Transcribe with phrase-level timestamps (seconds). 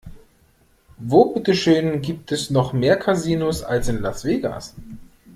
[0.97, 4.73] Wo bitte schön gibt es noch mehr Casinos als in Las Vegas?